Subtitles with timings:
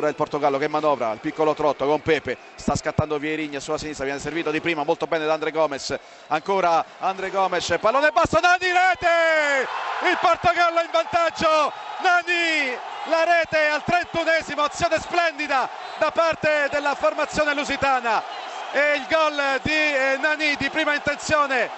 [0.00, 4.06] ora il Portogallo che manovra il piccolo trotto con Pepe sta scattando Vierigne sulla sinistra
[4.06, 5.94] viene servito di prima molto bene da Andre Gomes
[6.28, 9.68] ancora Andre Gomes pallone basso Nani rete!
[10.08, 15.68] Il Portogallo in vantaggio Nani la rete al 31esimo azione splendida
[15.98, 18.22] da parte della formazione lusitana.
[18.72, 21.68] E il gol di eh, Nani di prima intenzione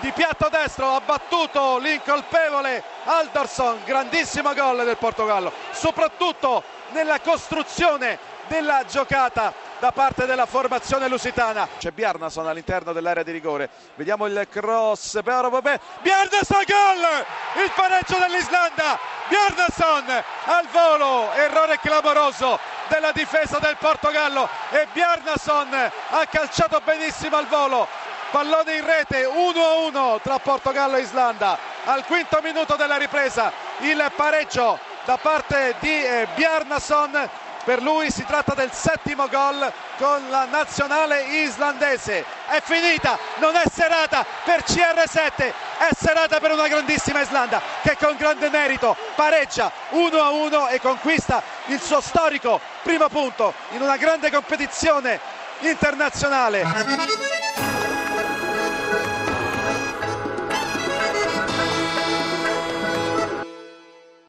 [0.00, 8.84] di piatto destro ha battuto l'incolpevole Alderson grandissimo gol del Portogallo soprattutto nella costruzione della
[8.86, 11.68] giocata da parte della formazione lusitana.
[11.78, 13.68] C'è Bjarnason all'interno dell'area di rigore.
[13.94, 17.62] Vediamo il cross Bjarnason gol!
[17.62, 18.98] Il pareggio dell'Islanda.
[19.28, 21.32] Bjarnason al volo.
[21.32, 24.48] Errore clamoroso della difesa del Portogallo.
[24.70, 27.86] E Bjarnason ha calciato benissimo al volo.
[28.30, 31.58] Pallone in rete 1-1 tra Portogallo e Islanda.
[31.84, 37.30] Al quinto minuto della ripresa il pareggio da parte di eh, Bjarnason.
[37.64, 42.22] Per lui si tratta del settimo gol con la nazionale islandese.
[42.46, 48.16] È finita, non è serata per CR7 è serata per una grandissima Islanda che con
[48.16, 55.20] grande merito pareggia 1-1 e conquista il suo storico primo punto in una grande competizione
[55.60, 57.77] internazionale